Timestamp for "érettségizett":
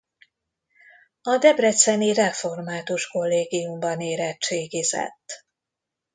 3.99-5.45